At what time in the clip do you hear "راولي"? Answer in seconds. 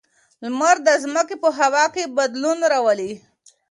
2.71-3.11